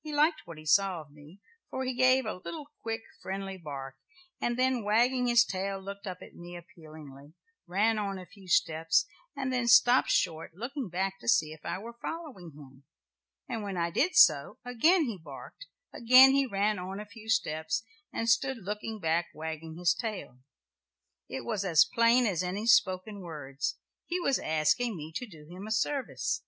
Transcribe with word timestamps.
He 0.00 0.14
liked 0.14 0.42
what 0.44 0.58
he 0.58 0.64
saw 0.64 1.00
of 1.00 1.10
me; 1.10 1.40
for 1.70 1.82
he 1.82 1.92
gave 1.92 2.24
a 2.24 2.34
little 2.36 2.68
quick 2.82 3.00
friendly 3.20 3.56
bark, 3.58 3.96
and 4.40 4.56
then, 4.56 4.84
wagging 4.84 5.26
his 5.26 5.44
tail, 5.44 5.80
looked 5.80 6.06
up 6.06 6.18
at 6.22 6.36
me 6.36 6.56
appealingly, 6.56 7.34
ran 7.66 7.98
on 7.98 8.16
a 8.16 8.26
few 8.26 8.46
steps 8.46 9.06
and 9.34 9.52
then 9.52 9.66
stopped 9.66 10.10
short, 10.12 10.52
looking 10.54 10.88
back 10.88 11.18
to 11.18 11.26
see 11.26 11.50
if 11.50 11.64
I 11.64 11.78
were 11.78 11.98
following 12.00 12.52
him, 12.52 12.84
and 13.48 13.64
when 13.64 13.76
I 13.76 13.90
did 13.90 14.14
so, 14.14 14.58
again 14.64 15.02
he 15.06 15.18
barked, 15.18 15.66
again 15.92 16.30
he 16.30 16.46
ran 16.46 16.78
on 16.78 17.00
a 17.00 17.04
few 17.04 17.28
steps, 17.28 17.82
and 18.12 18.28
stood 18.28 18.58
looking 18.58 19.00
back 19.00 19.30
wagging 19.34 19.76
his 19.78 19.94
tail. 19.94 20.38
It 21.28 21.44
was 21.44 21.64
as 21.64 21.84
plain 21.92 22.24
as 22.24 22.44
any 22.44 22.68
spoken 22.68 23.18
words; 23.20 23.76
he 24.04 24.20
was 24.20 24.38
asking 24.38 24.96
me 24.96 25.10
to 25.16 25.26
do 25.26 25.44
him 25.50 25.66
a 25.66 25.72
service. 25.72 26.44